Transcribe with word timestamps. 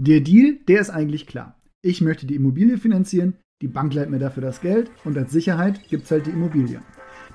Der 0.00 0.20
Deal, 0.20 0.58
der 0.68 0.80
ist 0.80 0.90
eigentlich 0.90 1.26
klar. 1.26 1.56
Ich 1.82 2.00
möchte 2.00 2.24
die 2.24 2.36
Immobilie 2.36 2.78
finanzieren, 2.78 3.34
die 3.60 3.66
Bank 3.66 3.92
leiht 3.92 4.10
mir 4.10 4.20
dafür 4.20 4.44
das 4.44 4.60
Geld 4.60 4.92
und 5.04 5.18
als 5.18 5.32
Sicherheit 5.32 5.88
gibt 5.88 6.04
es 6.04 6.12
halt 6.12 6.26
die 6.26 6.30
Immobilie. 6.30 6.80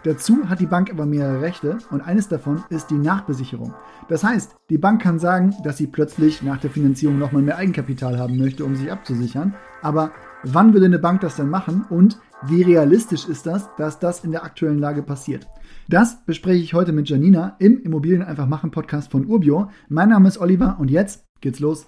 Dazu 0.06 0.48
hat 0.48 0.62
die 0.62 0.66
Bank 0.66 0.90
aber 0.90 1.06
mehrere 1.06 1.42
Rechte 1.42 1.80
und 1.92 2.00
eines 2.00 2.30
davon 2.30 2.64
ist 2.70 2.90
die 2.90 2.98
Nachbesicherung. 2.98 3.74
Das 4.08 4.24
heißt, 4.24 4.56
die 4.70 4.78
Bank 4.78 5.02
kann 5.02 5.20
sagen, 5.20 5.54
dass 5.66 5.76
sie 5.76 5.88
plötzlich 5.88 6.42
nach 6.42 6.58
der 6.58 6.70
Finanzierung 6.70 7.20
nochmal 7.20 7.42
mehr 7.42 7.58
Eigenkapital 7.58 8.18
haben 8.18 8.38
möchte, 8.38 8.64
um 8.64 8.78
sich 8.78 8.90
abzusichern. 8.90 9.56
Aber 9.82 10.14
wann 10.44 10.72
würde 10.72 10.86
eine 10.86 11.00
Bank 11.00 11.20
das 11.20 11.36
denn 11.36 11.50
machen 11.50 11.84
und 11.90 12.18
wie 12.48 12.62
realistisch 12.62 13.28
ist 13.28 13.46
das, 13.46 13.76
dass 13.76 14.00
das 14.00 14.24
in 14.24 14.32
der 14.32 14.46
aktuellen 14.46 14.80
Lage 14.80 15.04
passiert? 15.04 15.48
Das 15.90 16.24
bespreche 16.24 16.64
ich 16.64 16.74
heute 16.74 16.94
mit 16.94 17.10
Janina 17.10 17.58
im 17.60 17.82
Immobilien 17.82 18.24
einfach 18.24 18.48
machen 18.48 18.72
Podcast 18.72 19.12
von 19.12 19.26
Urbio. 19.26 19.70
Mein 19.90 20.08
Name 20.08 20.30
ist 20.30 20.38
Oliver 20.38 20.78
und 20.80 20.90
jetzt 20.90 21.26
geht's 21.42 21.60
los. 21.60 21.88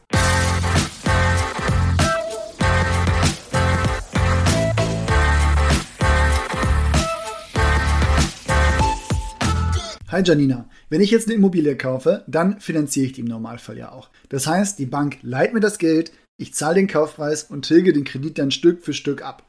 Hi 10.15 10.21
Janina, 10.23 10.69
wenn 10.87 11.01
ich 11.01 11.11
jetzt 11.11 11.27
eine 11.27 11.35
Immobilie 11.35 11.75
kaufe, 11.75 12.23
dann 12.25 12.61
finanziere 12.61 13.07
ich 13.07 13.11
die 13.11 13.19
im 13.19 13.27
Normalfall 13.27 13.77
ja 13.77 13.91
auch. 13.91 14.09
Das 14.29 14.47
heißt, 14.47 14.79
die 14.79 14.85
Bank 14.85 15.17
leiht 15.23 15.53
mir 15.53 15.59
das 15.59 15.77
Geld, 15.77 16.13
ich 16.37 16.53
zahle 16.53 16.75
den 16.75 16.87
Kaufpreis 16.87 17.43
und 17.43 17.63
tilge 17.63 17.91
den 17.91 18.05
Kredit 18.05 18.37
dann 18.37 18.49
Stück 18.49 18.81
für 18.81 18.93
Stück 18.93 19.21
ab. 19.21 19.43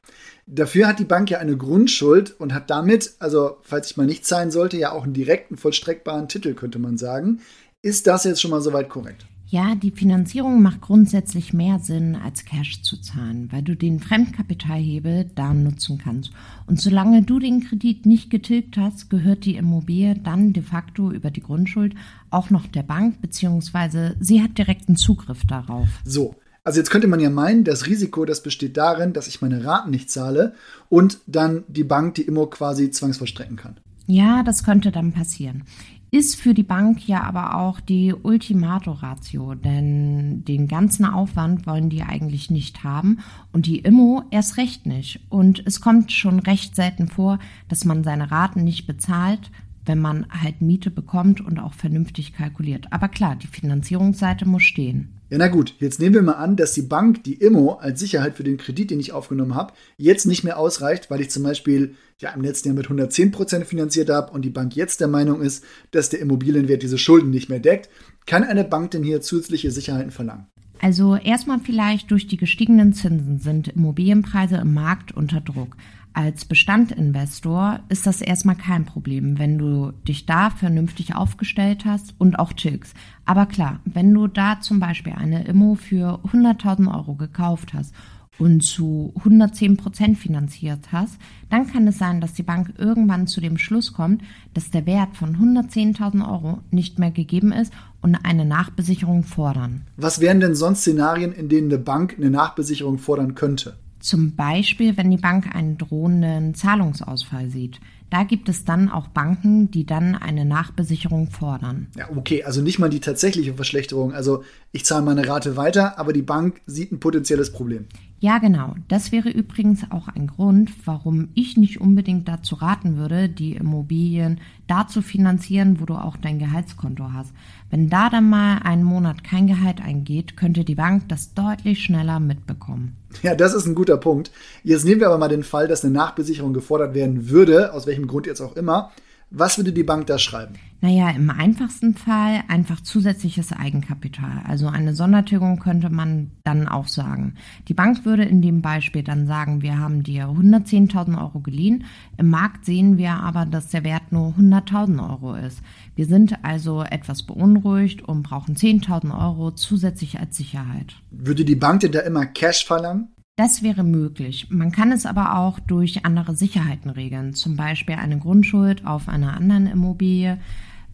Dafür 0.45 0.89
hat 0.89 0.99
die 0.99 1.05
Bank 1.05 1.31
ja 1.31 1.39
eine 1.39 1.57
Grundschuld 1.57 2.35
und 2.41 2.53
hat 2.53 2.69
damit, 2.69 3.13
also 3.21 3.59
falls 3.63 3.93
ich 3.93 3.97
mal 3.97 4.07
nicht 4.07 4.27
zahlen 4.27 4.51
sollte, 4.51 4.77
ja 4.77 4.91
auch 4.91 5.05
einen 5.05 5.15
direkten 5.15 5.57
vollstreckbaren 5.57 6.27
Titel, 6.27 6.55
könnte 6.55 6.81
man 6.81 6.99
sagen. 6.99 7.43
Ist 7.81 8.09
das 8.09 8.25
jetzt 8.25 8.41
schon 8.41 8.51
mal 8.51 8.61
soweit 8.61 8.89
korrekt? 8.89 9.25
Ja, 9.49 9.77
die 9.77 9.93
Finanzierung 9.93 10.61
macht 10.61 10.81
grundsätzlich 10.81 11.53
mehr 11.53 11.79
Sinn, 11.79 12.17
als 12.17 12.45
Cash 12.45 12.83
zu 12.83 13.01
zahlen, 13.01 13.49
weil 13.53 13.63
du 13.63 13.77
den 13.77 14.01
Fremdkapitalhebel 14.01 15.31
da 15.37 15.55
nutzen 15.55 15.99
kannst. 15.99 16.33
Und 16.67 16.81
solange 16.81 17.23
du 17.23 17.39
den 17.39 17.63
Kredit 17.63 18.07
nicht 18.07 18.29
getilgt 18.29 18.77
hast, 18.77 19.09
gehört 19.09 19.45
die 19.45 19.55
Immobilie 19.55 20.17
dann 20.17 20.53
de 20.53 20.65
facto 20.65 21.13
über 21.13 21.31
die 21.31 21.43
Grundschuld 21.43 21.95
auch 22.31 22.51
noch 22.51 22.67
der 22.67 22.83
Bank, 22.83 23.21
beziehungsweise 23.21 24.17
sie 24.19 24.43
hat 24.43 24.59
direkten 24.59 24.97
Zugriff 24.97 25.47
darauf. 25.47 25.89
So. 26.05 26.35
Also 26.65 26.81
jetzt 26.81 26.91
könnte 26.91 27.07
man 27.07 27.21
ja 27.21 27.31
meinen, 27.31 27.63
das 27.63 27.87
Risiko, 27.87 28.25
das 28.25 28.43
besteht 28.43 28.77
darin, 28.77 29.13
dass 29.13 29.29
ich 29.29 29.41
meine 29.41 29.65
Raten 29.65 29.91
nicht 29.91 30.11
zahle 30.11 30.55
und 30.89 31.21
dann 31.29 31.63
die 31.69 31.85
Bank 31.85 32.17
die 32.17 32.23
Immo 32.23 32.47
quasi 32.47 32.91
zwangsvollstrecken 32.91 33.55
kann. 33.55 33.77
Ja, 34.09 34.43
das 34.43 34.65
könnte 34.65 34.91
dann 34.91 35.13
passieren 35.13 35.63
ist 36.11 36.37
für 36.37 36.55
die 36.55 36.63
Bank 36.63 37.07
ja 37.09 37.23
aber 37.23 37.57
auch 37.57 37.81
die 37.81 38.15
Ultimato-Ratio, 38.15 39.55
denn 39.55 40.45
den 40.45 40.69
ganzen 40.69 41.05
Aufwand 41.05 41.67
wollen 41.67 41.91
die 41.91 42.03
eigentlich 42.03 42.51
nicht 42.51 42.85
haben 42.85 43.19
und 43.53 43.67
die 43.67 43.79
Immo 43.79 44.23
erst 44.31 44.57
recht 44.57 44.87
nicht. 44.87 45.21
Und 45.29 45.63
es 45.67 45.81
kommt 45.81 46.13
schon 46.13 46.39
recht 46.39 46.77
selten 46.77 47.09
vor, 47.09 47.39
dass 47.69 47.85
man 47.85 48.05
seine 48.05 48.31
Raten 48.31 48.63
nicht 48.63 48.87
bezahlt, 48.87 49.51
wenn 49.87 50.01
man 50.01 50.27
halt 50.31 50.61
Miete 50.61 50.91
bekommt 50.91 51.41
und 51.41 51.59
auch 51.59 51.75
vernünftig 51.75 52.33
kalkuliert. 52.35 52.87
Aber 52.91 53.09
klar, 53.09 53.37
die 53.37 53.47
Finanzierungsseite 53.47 54.47
muss 54.47 54.63
stehen. 54.63 55.13
Ja, 55.29 55.39
na 55.39 55.49
gut, 55.49 55.75
jetzt 55.81 55.99
nehmen 55.99 56.15
wir 56.15 56.23
mal 56.23 56.35
an, 56.35 56.55
dass 56.55 56.73
die 56.73 56.83
Bank 56.83 57.25
die 57.25 57.35
Immo 57.35 57.73
als 57.81 57.99
Sicherheit 57.99 58.37
für 58.37 58.45
den 58.45 58.59
Kredit, 58.59 58.93
den 58.93 59.01
ich 59.01 59.13
aufgenommen 59.13 59.57
habe, 59.57 59.73
jetzt 59.97 60.25
nicht 60.25 60.45
mehr 60.45 60.57
ausreicht, 60.57 61.11
weil 61.11 61.21
ich 61.21 61.31
zum 61.31 61.43
Beispiel 61.43 61.95
ja 62.21 62.31
im 62.31 62.43
letzten 62.43 62.69
Jahr 62.69 62.77
mit 62.77 62.87
110% 62.87 63.65
finanziert 63.65 64.09
habe 64.09 64.33
und 64.33 64.45
die 64.45 64.51
Bank 64.51 64.77
jetzt 64.77 65.01
der 65.01 65.09
Meinung 65.09 65.41
ist, 65.41 65.65
dass 65.91 66.11
der 66.11 66.21
Immobilienwert 66.21 66.83
diese 66.83 66.99
Schulden 66.99 67.31
nicht 67.31 67.49
mehr 67.49 67.59
deckt. 67.59 67.89
Kann 68.27 68.45
eine 68.45 68.63
Bank 68.63 68.93
denn 68.93 69.03
hier 69.03 69.21
zusätzliche 69.21 69.73
Sicherheiten 69.73 70.13
verlangen? 70.13 70.47
Also 70.81 71.17
erstmal 71.17 71.59
vielleicht 71.59 72.11
durch 72.11 72.27
die 72.29 72.37
gestiegenen 72.37 72.93
Zinsen 72.93 73.39
sind 73.39 73.69
Immobilienpreise 73.69 74.57
im 74.57 74.75
Markt 74.75 75.13
unter 75.13 75.41
Druck. 75.41 75.77
Als 76.17 76.47
Bestandinvestor 76.47 77.81
ist 77.91 78.07
das 78.07 78.23
erstmal 78.23 78.57
kein 78.57 78.87
Problem, 78.87 79.39
wenn 79.39 79.59
du 79.59 79.93
dich 80.09 80.25
da 80.25 80.49
vernünftig 80.49 81.15
aufgestellt 81.15 81.85
hast 81.85 82.15
und 82.17 82.39
auch 82.39 82.55
tilgst. 82.55 82.97
Aber 83.27 83.45
klar, 83.45 83.81
wenn 83.85 84.15
du 84.15 84.27
da 84.27 84.59
zum 84.63 84.81
Beispiel 84.81 85.13
eine 85.13 85.45
Immo 85.45 85.75
für 85.75 86.21
100.000 86.33 86.91
Euro 86.91 87.17
gekauft 87.17 87.75
hast 87.75 87.95
und 88.39 88.63
zu 88.63 89.13
110 89.17 89.77
Prozent 89.77 90.17
finanziert 90.17 90.91
hast, 90.91 91.19
dann 91.51 91.67
kann 91.67 91.87
es 91.87 91.99
sein, 91.99 92.23
dass 92.23 92.33
die 92.33 92.43
Bank 92.43 92.73
irgendwann 92.79 93.27
zu 93.27 93.43
dem 93.43 93.59
Schluss 93.59 93.93
kommt, 93.93 94.23
dass 94.55 94.71
der 94.71 94.87
Wert 94.87 95.17
von 95.19 95.37
110.000 95.37 96.27
Euro 96.27 96.61
nicht 96.71 96.99
mehr 96.99 97.11
gegeben 97.11 97.53
ist 97.53 97.75
und 98.01 98.15
eine 98.15 98.47
Nachbesicherung 98.47 99.23
fordern. 99.23 99.83
Was 99.99 100.21
wären 100.21 100.41
denn 100.41 100.55
sonst 100.55 100.81
Szenarien, 100.81 101.33
in 101.33 101.51
denen 101.51 101.71
eine 101.71 101.79
Bank 101.79 102.15
eine 102.17 102.31
Nachbesicherung 102.31 102.97
fordern 102.97 103.35
könnte? 103.35 103.77
Zum 104.07 104.37
Beispiel, 104.37 104.97
wenn 104.97 105.11
die 105.11 105.17
Bank 105.17 105.53
einen 105.53 105.79
drohenden 105.79 106.55
Zahlungsausfall 106.55 107.51
sieht. 107.51 107.81
Da 108.09 108.23
gibt 108.23 108.49
es 108.49 108.65
dann 108.65 108.89
auch 108.89 109.09
Banken, 109.09 109.73
die 109.73 109.85
dann 109.85 110.15
eine 110.15 110.45
Nachbesicherung 110.45 111.29
fordern. 111.29 111.89
Ja, 111.97 112.09
okay, 112.15 112.45
also 112.45 112.63
nicht 112.63 112.79
mal 112.79 112.89
die 112.89 113.01
tatsächliche 113.01 113.55
Verschlechterung. 113.55 114.13
Also 114.15 114.45
ich 114.71 114.85
zahle 114.85 115.05
meine 115.05 115.27
Rate 115.27 115.57
weiter, 115.57 115.99
aber 115.99 116.13
die 116.13 116.23
Bank 116.23 116.61
sieht 116.67 116.93
ein 116.93 117.01
potenzielles 117.01 117.53
Problem. 117.53 117.87
Ja, 118.21 118.39
genau. 118.39 118.77
Das 118.87 119.11
wäre 119.11 119.29
übrigens 119.29 119.91
auch 119.91 120.07
ein 120.07 120.29
Grund, 120.29 120.71
warum 120.87 121.29
ich 121.35 121.57
nicht 121.57 121.81
unbedingt 121.81 122.29
dazu 122.29 122.55
raten 122.55 122.97
würde, 122.97 123.29
die 123.29 123.53
Immobilien 123.55 124.41
da 124.69 124.87
zu 124.87 125.03
finanzieren, 125.03 125.81
wo 125.81 125.85
du 125.85 125.95
auch 125.95 126.17
dein 126.17 126.39
Gehaltskonto 126.39 127.13
hast. 127.13 127.35
Wenn 127.71 127.91
da 127.91 128.09
dann 128.09 128.31
mal 128.31 128.59
einen 128.59 128.85
Monat 128.85 129.25
kein 129.25 129.49
Gehalt 129.49 129.83
eingeht, 129.83 130.37
könnte 130.37 130.65
die 130.65 130.77
Bank 130.77 131.09
das 131.09 131.35
deutlich 131.35 131.83
schneller 131.83 132.21
mitbekommen. 132.21 132.97
Ja, 133.23 133.35
das 133.35 133.55
ist 133.55 133.67
ein 133.67 133.75
guter 133.75 133.97
Punkt. 133.97 134.31
Jetzt 134.63 134.85
nehmen 134.85 135.01
wir 135.01 135.09
aber 135.09 135.19
mal 135.19 135.29
den 135.29 135.43
Fall, 135.45 135.69
dass 135.69 135.85
eine 135.85 135.93
Nachbesicherung 135.93 136.53
gefordert 136.53 136.95
werden 136.95 137.29
würde, 137.29 137.73
aus 137.73 137.87
welchem 137.87 138.07
Grund 138.07 138.27
jetzt 138.27 138.41
auch 138.41 138.57
immer. 138.57 138.93
Was 139.31 139.59
würde 139.59 139.73
die 139.73 139.83
Bank 139.83 140.07
da 140.07 140.19
schreiben? 140.19 140.55
Naja, 140.81 141.11
im 141.11 141.31
einfachsten 141.31 141.95
Fall 141.95 142.45
einfach 142.49 142.81
zusätzliches 142.81 143.51
Eigenkapital. 143.53 144.43
Also 144.47 144.69
eine 144.69 144.95
Sondertilgung 144.95 145.59
könnte 145.59 145.91
man 145.91 146.31
dann 146.45 146.69
auch 146.69 146.87
sagen. 146.87 147.35
Die 147.67 147.75
Bank 147.75 148.05
würde 148.05 148.25
in 148.25 148.41
dem 148.41 148.63
Beispiel 148.63 149.03
dann 149.03 149.27
sagen, 149.27 149.63
wir 149.63 149.79
haben 149.79 150.03
dir 150.03 150.29
110.000 150.29 151.19
Euro 151.19 151.41
geliehen. 151.41 151.85
Im 152.19 152.29
Markt 152.29 152.67
sehen 152.67 152.99
wir 152.99 153.15
aber, 153.15 153.47
dass 153.47 153.69
der 153.69 153.85
Wert 153.85 154.13
nur 154.13 154.35
100.000 154.39 155.11
Euro 155.11 155.35
ist. 155.35 155.61
Wir 155.97 156.07
sind 156.07 156.45
also 156.45 156.83
etwas 156.83 157.25
beunruhigt 157.25 158.03
und 158.03 158.23
brauchen 158.23 158.55
10.000 158.55 159.19
Euro 159.19 159.51
zusätzlich 159.51 160.21
als 160.21 160.37
Sicherheit. 160.37 160.95
Würde 161.11 161.45
die 161.45 161.57
Bank 161.57 161.81
denn 161.81 161.93
da 161.93 162.01
immer 162.01 162.27
Cash 162.27 162.65
verlangen? 162.65 163.09
Das 163.37 163.63
wäre 163.63 163.85
möglich. 163.85 164.47
Man 164.49 164.73
kann 164.73 164.93
es 164.93 165.05
aber 165.05 165.37
auch 165.37 165.61
durch 165.61 166.07
andere 166.07 166.35
Sicherheiten 166.35 166.89
regeln, 166.89 167.35
zum 167.35 167.55
Beispiel 167.55 167.97
eine 167.97 168.19
Grundschuld 168.19 168.87
auf 168.87 169.11
einer 169.11 169.37
anderen 169.37 169.67
Immobilie. 169.67 170.39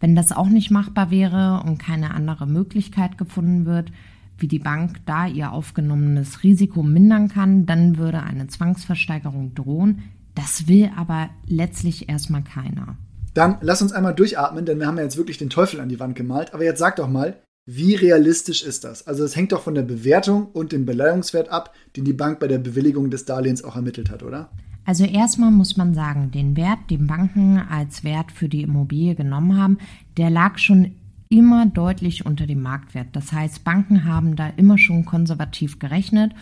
Wenn 0.01 0.13
das 0.13 0.33
auch 0.33 0.49
nicht 0.49 0.69
machbar 0.69 1.09
wäre 1.09 1.63
und 1.65 1.77
keine 1.77 2.13
andere 2.13 2.45
Möglichkeit 2.45 3.17
gefunden 3.17 3.65
wird, 3.65 3.93
wie 4.37 4.49
die 4.49 4.59
Bank 4.59 4.97
da 5.05 5.25
ihr 5.25 5.53
aufgenommenes 5.53 6.43
Risiko 6.43 6.83
mindern 6.83 7.29
kann, 7.29 7.65
dann 7.65 7.97
würde 7.97 8.21
eine 8.21 8.47
Zwangsversteigerung 8.47 9.55
drohen. 9.55 10.03
Das 10.35 10.67
will 10.67 10.91
aber 10.97 11.29
letztlich 11.47 12.09
erstmal 12.09 12.43
keiner. 12.43 12.97
Dann 13.33 13.57
lass 13.61 13.81
uns 13.81 13.93
einmal 13.93 14.15
durchatmen, 14.15 14.65
denn 14.65 14.79
wir 14.79 14.87
haben 14.87 14.97
ja 14.97 15.03
jetzt 15.03 15.15
wirklich 15.15 15.37
den 15.37 15.49
Teufel 15.49 15.79
an 15.79 15.87
die 15.87 15.99
Wand 16.01 16.17
gemalt. 16.17 16.53
Aber 16.53 16.65
jetzt 16.65 16.79
sag 16.79 16.97
doch 16.97 17.07
mal, 17.07 17.37
wie 17.65 17.95
realistisch 17.95 18.61
ist 18.63 18.83
das? 18.83 19.07
Also 19.07 19.23
es 19.23 19.35
hängt 19.35 19.53
doch 19.53 19.61
von 19.61 19.75
der 19.75 19.83
Bewertung 19.83 20.47
und 20.47 20.71
dem 20.71 20.85
Beleihungswert 20.85 21.49
ab, 21.49 21.73
den 21.95 22.03
die 22.03 22.13
Bank 22.13 22.39
bei 22.39 22.47
der 22.47 22.57
Bewilligung 22.57 23.09
des 23.09 23.25
Darlehens 23.25 23.63
auch 23.63 23.75
ermittelt 23.75 24.09
hat, 24.09 24.21
oder? 24.21 24.49
Also 24.85 25.05
erstmal 25.05 25.51
muss 25.51 25.77
man 25.77 25.93
sagen, 25.93 26.31
den 26.31 26.57
Wert, 26.57 26.79
den 26.89 27.07
Banken 27.07 27.57
als 27.57 28.03
Wert 28.03 28.33
für 28.33 28.49
die 28.49 28.63
Immobilie 28.63 29.15
genommen 29.15 29.57
haben, 29.57 29.77
der 30.17 30.29
lag 30.29 30.57
schon 30.57 30.95
immer 31.29 31.65
deutlich 31.65 32.25
unter 32.25 32.45
dem 32.45 32.61
Marktwert. 32.61 33.07
Das 33.13 33.31
heißt, 33.31 33.63
Banken 33.63 34.03
haben 34.03 34.35
da 34.35 34.49
immer 34.49 34.77
schon 34.77 35.05
konservativ 35.05 35.79
gerechnet 35.79 36.33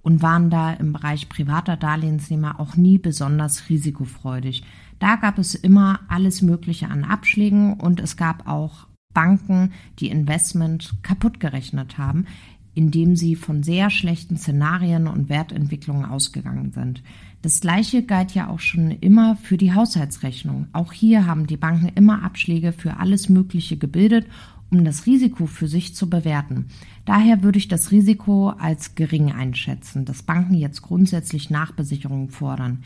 und 0.00 0.22
waren 0.22 0.48
da 0.48 0.72
im 0.72 0.94
Bereich 0.94 1.28
privater 1.28 1.76
Darlehensnehmer 1.76 2.58
auch 2.58 2.74
nie 2.74 2.96
besonders 2.96 3.68
risikofreudig. 3.68 4.64
Da 4.98 5.16
gab 5.16 5.38
es 5.38 5.54
immer 5.54 6.00
alles 6.08 6.40
Mögliche 6.40 6.88
an 6.88 7.04
Abschlägen 7.04 7.74
und 7.74 8.00
es 8.00 8.16
gab 8.16 8.48
auch 8.48 8.86
Banken 9.12 9.72
die 9.98 10.08
Investment 10.08 10.94
kaputt 11.02 11.40
gerechnet 11.40 11.98
haben, 11.98 12.26
indem 12.74 13.16
sie 13.16 13.34
von 13.34 13.62
sehr 13.62 13.90
schlechten 13.90 14.36
Szenarien 14.36 15.06
und 15.06 15.28
Wertentwicklungen 15.28 16.04
ausgegangen 16.04 16.72
sind. 16.72 17.02
Das 17.42 17.60
gleiche 17.60 18.02
galt 18.02 18.32
ja 18.32 18.48
auch 18.48 18.60
schon 18.60 18.90
immer 18.90 19.36
für 19.36 19.56
die 19.56 19.74
Haushaltsrechnung. 19.74 20.68
Auch 20.72 20.92
hier 20.92 21.26
haben 21.26 21.46
die 21.46 21.56
Banken 21.56 21.88
immer 21.94 22.22
Abschläge 22.22 22.72
für 22.72 22.98
alles 22.98 23.28
Mögliche 23.28 23.76
gebildet, 23.76 24.26
um 24.70 24.84
das 24.84 25.06
Risiko 25.06 25.46
für 25.46 25.66
sich 25.66 25.96
zu 25.96 26.08
bewerten. 26.08 26.66
Daher 27.04 27.42
würde 27.42 27.58
ich 27.58 27.68
das 27.68 27.90
Risiko 27.90 28.50
als 28.50 28.94
gering 28.94 29.32
einschätzen, 29.32 30.04
dass 30.04 30.22
Banken 30.22 30.54
jetzt 30.54 30.82
grundsätzlich 30.82 31.50
Nachbesicherungen 31.50 32.28
fordern. 32.28 32.84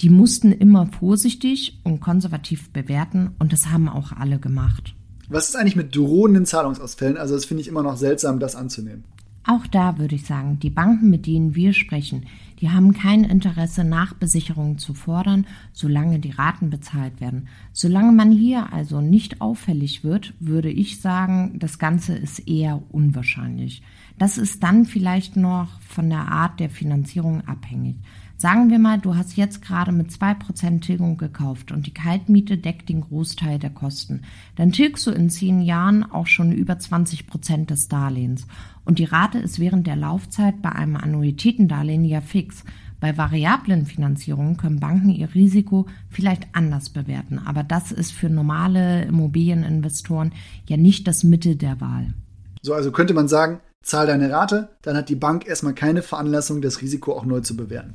Die 0.00 0.10
mussten 0.10 0.52
immer 0.52 0.86
vorsichtig 0.86 1.80
und 1.82 2.00
konservativ 2.00 2.70
bewerten 2.70 3.30
und 3.38 3.52
das 3.52 3.70
haben 3.70 3.88
auch 3.88 4.12
alle 4.12 4.38
gemacht. 4.38 4.94
Was 5.28 5.48
ist 5.48 5.56
eigentlich 5.56 5.76
mit 5.76 5.94
drohenden 5.94 6.46
Zahlungsausfällen? 6.46 7.16
Also 7.16 7.34
das 7.34 7.44
finde 7.44 7.62
ich 7.62 7.68
immer 7.68 7.82
noch 7.82 7.96
seltsam, 7.96 8.40
das 8.40 8.56
anzunehmen. 8.56 9.04
Auch 9.46 9.66
da 9.66 9.98
würde 9.98 10.14
ich 10.14 10.24
sagen, 10.24 10.58
die 10.58 10.70
Banken, 10.70 11.10
mit 11.10 11.26
denen 11.26 11.54
wir 11.54 11.74
sprechen, 11.74 12.24
die 12.60 12.70
haben 12.70 12.94
kein 12.94 13.24
Interesse, 13.24 13.84
Nachbesicherungen 13.84 14.78
zu 14.78 14.94
fordern, 14.94 15.46
solange 15.74 16.18
die 16.18 16.30
Raten 16.30 16.70
bezahlt 16.70 17.20
werden. 17.20 17.48
Solange 17.74 18.12
man 18.12 18.32
hier 18.32 18.72
also 18.72 19.02
nicht 19.02 19.42
auffällig 19.42 20.02
wird, 20.02 20.32
würde 20.40 20.70
ich 20.70 21.02
sagen, 21.02 21.58
das 21.58 21.78
Ganze 21.78 22.14
ist 22.14 22.48
eher 22.48 22.82
unwahrscheinlich. 22.90 23.82
Das 24.18 24.38
ist 24.38 24.62
dann 24.62 24.86
vielleicht 24.86 25.36
noch 25.36 25.78
von 25.82 26.08
der 26.08 26.28
Art 26.28 26.58
der 26.58 26.70
Finanzierung 26.70 27.42
abhängig. 27.42 27.96
Sagen 28.44 28.68
wir 28.68 28.78
mal, 28.78 28.98
du 28.98 29.16
hast 29.16 29.38
jetzt 29.38 29.62
gerade 29.62 29.90
mit 29.90 30.10
2% 30.10 30.82
Tilgung 30.82 31.16
gekauft 31.16 31.72
und 31.72 31.86
die 31.86 31.94
Kaltmiete 31.94 32.58
deckt 32.58 32.90
den 32.90 33.00
Großteil 33.00 33.58
der 33.58 33.70
Kosten. 33.70 34.20
Dann 34.56 34.70
tilgst 34.70 35.06
du 35.06 35.12
in 35.12 35.30
10 35.30 35.62
Jahren 35.62 36.02
auch 36.02 36.26
schon 36.26 36.52
über 36.52 36.74
20% 36.74 37.64
des 37.64 37.88
Darlehens. 37.88 38.46
Und 38.84 38.98
die 38.98 39.06
Rate 39.06 39.38
ist 39.38 39.60
während 39.60 39.86
der 39.86 39.96
Laufzeit 39.96 40.60
bei 40.60 40.70
einem 40.70 40.96
Annuitätendarlehen 40.96 42.04
ja 42.04 42.20
fix. 42.20 42.64
Bei 43.00 43.16
variablen 43.16 43.86
Finanzierungen 43.86 44.58
können 44.58 44.78
Banken 44.78 45.08
ihr 45.08 45.34
Risiko 45.34 45.86
vielleicht 46.10 46.46
anders 46.52 46.90
bewerten, 46.90 47.38
aber 47.38 47.62
das 47.62 47.92
ist 47.92 48.12
für 48.12 48.28
normale 48.28 49.06
Immobilieninvestoren 49.06 50.34
ja 50.68 50.76
nicht 50.76 51.08
das 51.08 51.24
Mittel 51.24 51.56
der 51.56 51.80
Wahl. 51.80 52.12
So, 52.60 52.74
also 52.74 52.92
könnte 52.92 53.14
man 53.14 53.26
sagen, 53.26 53.60
zahl 53.80 54.06
deine 54.06 54.30
Rate, 54.30 54.68
dann 54.82 54.98
hat 54.98 55.08
die 55.08 55.16
Bank 55.16 55.46
erstmal 55.46 55.74
keine 55.74 56.02
Veranlassung, 56.02 56.60
das 56.60 56.82
Risiko 56.82 57.14
auch 57.14 57.24
neu 57.24 57.40
zu 57.40 57.56
bewerten. 57.56 57.94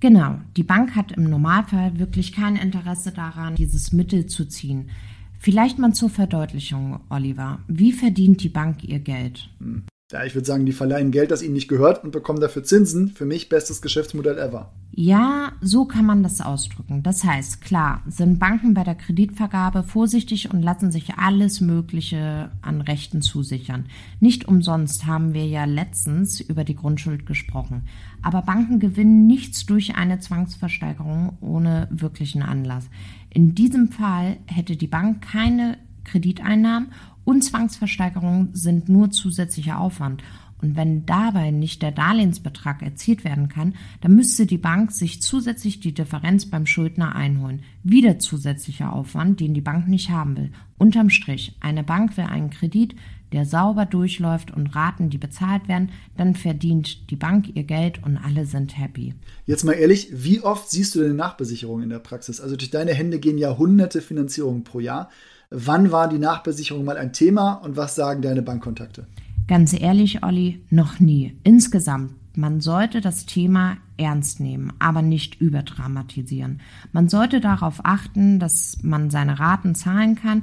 Genau, 0.00 0.38
die 0.56 0.62
Bank 0.62 0.94
hat 0.94 1.12
im 1.12 1.24
Normalfall 1.24 1.98
wirklich 1.98 2.32
kein 2.32 2.56
Interesse 2.56 3.12
daran, 3.12 3.54
dieses 3.54 3.92
Mittel 3.92 4.26
zu 4.26 4.46
ziehen. 4.46 4.90
Vielleicht 5.38 5.78
mal 5.78 5.92
zur 5.92 6.10
Verdeutlichung, 6.10 7.00
Oliver. 7.08 7.60
Wie 7.66 7.92
verdient 7.92 8.42
die 8.42 8.48
Bank 8.48 8.84
ihr 8.84 8.98
Geld? 8.98 9.48
Ja, 10.12 10.24
ich 10.24 10.36
würde 10.36 10.46
sagen, 10.46 10.66
die 10.66 10.72
verleihen 10.72 11.10
Geld, 11.10 11.32
das 11.32 11.42
ihnen 11.42 11.54
nicht 11.54 11.66
gehört 11.66 12.04
und 12.04 12.12
bekommen 12.12 12.40
dafür 12.40 12.62
Zinsen. 12.62 13.08
Für 13.08 13.24
mich 13.24 13.48
bestes 13.48 13.82
Geschäftsmodell 13.82 14.38
ever. 14.38 14.72
Ja, 14.92 15.50
so 15.60 15.84
kann 15.84 16.06
man 16.06 16.22
das 16.22 16.40
ausdrücken. 16.40 17.02
Das 17.02 17.24
heißt, 17.24 17.60
klar, 17.60 18.02
sind 18.06 18.38
Banken 18.38 18.72
bei 18.72 18.84
der 18.84 18.94
Kreditvergabe 18.94 19.82
vorsichtig 19.82 20.52
und 20.52 20.62
lassen 20.62 20.92
sich 20.92 21.14
alles 21.16 21.60
Mögliche 21.60 22.52
an 22.62 22.82
Rechten 22.82 23.20
zusichern. 23.20 23.86
Nicht 24.20 24.46
umsonst 24.46 25.06
haben 25.06 25.34
wir 25.34 25.44
ja 25.44 25.64
letztens 25.64 26.40
über 26.40 26.62
die 26.62 26.76
Grundschuld 26.76 27.26
gesprochen. 27.26 27.88
Aber 28.22 28.42
Banken 28.42 28.78
gewinnen 28.78 29.26
nichts 29.26 29.66
durch 29.66 29.96
eine 29.96 30.20
Zwangsversteigerung 30.20 31.36
ohne 31.40 31.88
wirklichen 31.90 32.42
Anlass. 32.42 32.88
In 33.28 33.56
diesem 33.56 33.88
Fall 33.88 34.36
hätte 34.46 34.76
die 34.76 34.86
Bank 34.86 35.20
keine 35.20 35.78
Krediteinnahmen 36.06 36.92
und 37.24 37.42
Zwangsversteigerungen 37.42 38.54
sind 38.54 38.88
nur 38.88 39.10
zusätzlicher 39.10 39.78
Aufwand. 39.78 40.22
Und 40.62 40.74
wenn 40.74 41.04
dabei 41.04 41.50
nicht 41.50 41.82
der 41.82 41.92
Darlehensbetrag 41.92 42.80
erzielt 42.80 43.24
werden 43.24 43.50
kann, 43.50 43.74
dann 44.00 44.14
müsste 44.14 44.46
die 44.46 44.56
Bank 44.56 44.90
sich 44.90 45.20
zusätzlich 45.20 45.80
die 45.80 45.92
Differenz 45.92 46.46
beim 46.46 46.64
Schuldner 46.64 47.14
einholen. 47.14 47.62
Wieder 47.82 48.18
zusätzlicher 48.18 48.92
Aufwand, 48.92 49.40
den 49.40 49.52
die 49.52 49.60
Bank 49.60 49.86
nicht 49.86 50.08
haben 50.08 50.36
will. 50.36 50.50
Unterm 50.78 51.10
Strich, 51.10 51.56
eine 51.60 51.82
Bank 51.82 52.16
will 52.16 52.24
einen 52.24 52.48
Kredit, 52.48 52.94
der 53.32 53.44
sauber 53.44 53.84
durchläuft 53.86 54.50
und 54.50 54.68
Raten, 54.68 55.10
die 55.10 55.18
bezahlt 55.18 55.68
werden, 55.68 55.90
dann 56.16 56.34
verdient 56.34 57.10
die 57.10 57.16
Bank 57.16 57.54
ihr 57.54 57.64
Geld 57.64 58.02
und 58.02 58.16
alle 58.16 58.46
sind 58.46 58.78
happy. 58.78 59.14
Jetzt 59.46 59.64
mal 59.64 59.72
ehrlich, 59.72 60.08
wie 60.12 60.40
oft 60.40 60.70
siehst 60.70 60.94
du 60.94 61.02
denn 61.02 61.16
Nachbesicherung 61.16 61.82
in 61.82 61.90
der 61.90 61.98
Praxis? 61.98 62.40
Also 62.40 62.56
durch 62.56 62.70
deine 62.70 62.94
Hände 62.94 63.18
gehen 63.18 63.36
ja 63.36 63.58
hunderte 63.58 64.00
Finanzierungen 64.00 64.64
pro 64.64 64.80
Jahr. 64.80 65.10
Wann 65.50 65.92
war 65.92 66.08
die 66.08 66.18
Nachbesicherung 66.18 66.84
mal 66.84 66.96
ein 66.96 67.12
Thema 67.12 67.54
und 67.54 67.76
was 67.76 67.94
sagen 67.94 68.22
deine 68.22 68.42
Bankkontakte? 68.42 69.06
Ganz 69.46 69.72
ehrlich, 69.78 70.24
Olli, 70.24 70.60
noch 70.70 70.98
nie. 70.98 71.36
Insgesamt, 71.44 72.14
man 72.34 72.60
sollte 72.60 73.00
das 73.00 73.26
Thema 73.26 73.76
ernst 73.96 74.40
nehmen, 74.40 74.72
aber 74.80 75.02
nicht 75.02 75.40
überdramatisieren. 75.40 76.60
Man 76.92 77.08
sollte 77.08 77.40
darauf 77.40 77.80
achten, 77.84 78.40
dass 78.40 78.78
man 78.82 79.10
seine 79.10 79.38
Raten 79.38 79.74
zahlen 79.74 80.16
kann 80.16 80.42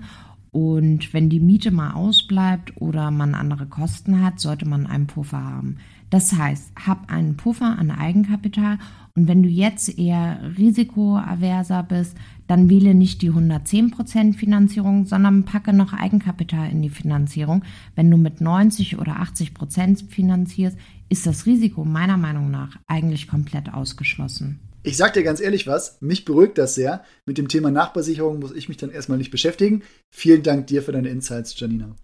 und 0.54 1.14
wenn 1.14 1.30
die 1.30 1.40
Miete 1.40 1.72
mal 1.72 1.94
ausbleibt 1.94 2.80
oder 2.80 3.10
man 3.10 3.34
andere 3.34 3.66
Kosten 3.66 4.24
hat, 4.24 4.40
sollte 4.40 4.68
man 4.68 4.86
einen 4.86 5.08
Puffer 5.08 5.44
haben. 5.44 5.78
Das 6.14 6.32
heißt, 6.32 6.74
hab 6.86 7.12
einen 7.12 7.38
Puffer 7.38 7.76
an 7.80 7.90
Eigenkapital 7.90 8.78
und 9.16 9.28
wenn 9.28 9.42
du 9.42 9.50
jetzt 9.50 9.98
eher 9.98 10.38
risikoaverser 10.60 11.82
bist, 11.82 12.16
dann 12.46 12.70
wähle 12.70 12.94
nicht 12.94 13.24
die 13.24 13.32
110% 13.32 14.38
Finanzierung, 14.38 15.08
sondern 15.08 15.44
packe 15.44 15.74
noch 15.74 15.92
Eigenkapital 15.92 16.70
in 16.70 16.84
die 16.84 16.92
Finanzierung. 16.92 17.64
Wenn 17.96 18.12
du 18.12 18.18
mit 18.18 18.42
90 18.42 19.00
oder 19.00 19.24
80% 19.24 20.08
finanzierst, 20.08 20.78
ist 21.10 21.26
das 21.26 21.48
Risiko 21.48 21.84
meiner 21.84 22.18
Meinung 22.18 22.52
nach 22.52 22.78
eigentlich 22.86 23.28
komplett 23.28 23.74
ausgeschlossen. 23.74 24.60
Ich 24.84 24.98
sag 24.98 25.14
dir 25.14 25.24
ganz 25.24 25.42
ehrlich 25.42 25.66
was, 25.66 26.00
mich 26.00 26.26
beruhigt 26.26 26.60
das 26.60 26.76
sehr. 26.76 27.04
Mit 27.26 27.40
dem 27.40 27.48
Thema 27.48 27.72
Nachbesicherung 27.72 28.38
muss 28.38 28.54
ich 28.54 28.70
mich 28.70 28.78
dann 28.78 28.92
erstmal 28.92 29.18
nicht 29.18 29.32
beschäftigen. 29.32 29.82
Vielen 30.12 30.44
Dank 30.44 30.68
dir 30.68 30.84
für 30.84 30.92
deine 30.92 31.10
Insights, 31.10 31.60
Janina. 31.60 31.96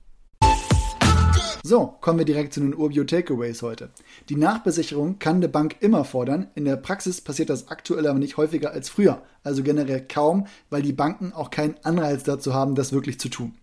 So, 1.61 1.97
kommen 2.00 2.19
wir 2.19 2.25
direkt 2.25 2.53
zu 2.53 2.61
den 2.61 2.73
Urbio 2.73 3.03
Takeaways 3.03 3.61
heute. 3.61 3.89
Die 4.29 4.38
Nachbesicherung 4.38 5.19
kann 5.19 5.38
eine 5.38 5.50
Bank 5.50 5.75
immer 5.81 6.06
fordern. 6.06 6.47
In 6.56 6.63
der 6.63 6.77
Praxis 6.77 7.19
passiert 7.19 7.50
das 7.50 7.67
aktuell 7.67 8.07
aber 8.07 8.17
nicht 8.17 8.38
häufiger 8.38 8.71
als 8.71 8.88
früher. 8.88 9.21
Also 9.49 9.63
generell 9.63 10.05
kaum, 10.07 10.45
weil 10.69 10.83
die 10.83 10.93
Banken 10.93 11.33
auch 11.33 11.49
keinen 11.49 11.73
Anreiz 11.81 12.21
dazu 12.21 12.53
haben, 12.53 12.75
das 12.75 12.93
wirklich 12.93 13.19
zu 13.19 13.29
tun. 13.29 13.55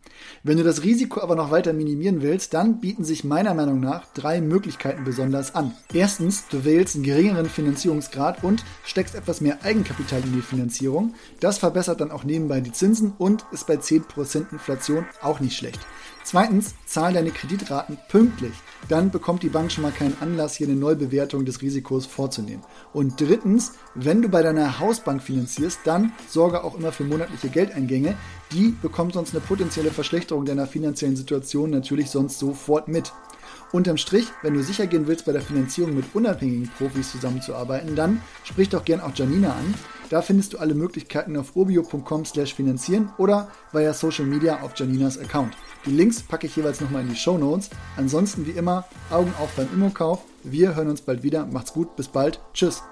Wenn 0.43 0.57
du 0.57 0.65
das 0.65 0.83
Risiko 0.83 1.21
aber 1.21 1.37
noch 1.37 1.53
weiter 1.53 1.73
minimieren 1.73 2.23
willst, 2.23 2.55
dann 2.55 2.81
bieten 2.81 3.05
sich 3.05 3.23
meiner 3.23 3.55
Meinung 3.55 3.79
nach 3.79 4.05
drei 4.15 4.41
Möglichkeiten 4.41 5.05
besonders 5.05 5.55
an. 5.55 5.75
Erstens, 5.93 6.49
du 6.49 6.65
wählst 6.65 6.97
einen 6.97 7.05
geringeren 7.05 7.47
Finanzierungsgrad 7.47 8.43
und 8.43 8.65
steckst 8.85 9.15
etwas 9.15 9.41
mehr 9.41 9.63
Eigenkapital 9.63 10.25
in 10.25 10.33
die 10.33 10.43
Finanzierung. 10.43 11.15
Das 11.39 11.59
verbessert 11.59 12.01
dann 12.01 12.11
auch 12.11 12.25
nebenbei 12.25 12.61
die 12.61 12.73
Zinsen 12.73 13.13
und 13.17 13.45
ist 13.53 13.69
bei 13.69 13.75
10% 13.75 14.51
Inflation 14.51 15.07
auch 15.23 15.39
nicht 15.39 15.57
schlecht. 15.57 15.79
Zweitens, 16.29 16.75
zahl 16.87 17.13
deine 17.13 17.31
Kreditraten 17.31 17.99
pünktlich. 18.09 18.55
Dann 18.89 19.13
bekommt 19.13 19.45
die 19.45 19.49
Bank 19.49 19.71
schon 19.71 19.83
mal 19.83 19.93
keinen 19.93 20.17
Anlass, 20.21 20.57
hier 20.57 20.67
eine 20.67 20.75
Neubewertung 20.75 21.45
des 21.45 21.63
Risikos 21.63 22.05
vorzunehmen. 22.05 22.65
Und 22.93 23.21
drittens, 23.21 23.75
wenn 23.95 24.23
du 24.23 24.29
bei 24.29 24.43
deiner 24.43 24.81
Hausbank 24.81 25.23
finanzierst, 25.23 25.76
dann 25.85 26.13
sorge 26.29 26.65
auch 26.65 26.77
immer 26.77 26.93
für 26.93 27.05
monatliche 27.05 27.49
Geldeingänge. 27.49 28.17
Die 28.53 28.75
bekommt 28.81 29.15
sonst 29.15 29.35
eine 29.35 29.41
potenzielle 29.41 29.91
Verschlechterung 29.91 30.45
deiner 30.45 30.67
finanziellen 30.67 31.17
Situation 31.17 31.71
natürlich 31.71 32.11
sonst 32.11 32.39
sofort 32.39 32.89
mit. 32.89 33.13
Unterm 33.73 33.97
Strich, 33.97 34.27
wenn 34.43 34.55
du 34.55 34.63
sicher 34.63 34.87
gehen 34.87 35.07
willst, 35.07 35.27
bei 35.27 35.33
der 35.33 35.43
Finanzierung 35.43 35.95
mit 35.95 36.15
unabhängigen 36.15 36.71
Profis 36.79 37.11
zusammenzuarbeiten, 37.11 37.97
dann 37.97 38.23
sprich 38.45 38.69
doch 38.69 38.85
gern 38.85 39.01
auch 39.01 39.15
Janina 39.15 39.51
an. 39.51 39.75
Da 40.09 40.23
findest 40.23 40.53
du 40.53 40.59
alle 40.59 40.75
Möglichkeiten 40.75 41.37
auf 41.37 41.57
urbio.com 41.57 42.25
slash 42.25 42.55
finanzieren 42.55 43.11
oder 43.19 43.49
via 43.73 43.93
Social 43.93 44.25
Media 44.25 44.61
auf 44.63 44.73
Janinas 44.77 45.19
Account. 45.19 45.55
Die 45.85 45.91
Links 45.91 46.23
packe 46.23 46.47
ich 46.47 46.55
jeweils 46.55 46.81
nochmal 46.81 47.03
in 47.03 47.09
die 47.09 47.17
Show 47.17 47.37
Notes. 47.39 47.71
Ansonsten 47.97 48.47
wie 48.47 48.53
immer, 48.53 48.85
Augen 49.11 49.35
auf 49.41 49.51
beim 49.57 49.69
Immokauf. 49.73 50.23
Wir 50.45 50.77
hören 50.77 50.89
uns 50.89 51.01
bald 51.01 51.25
wieder. 51.25 51.45
Macht's 51.47 51.73
gut, 51.73 51.97
bis 51.97 52.07
bald. 52.07 52.41
Tschüss. 52.55 52.83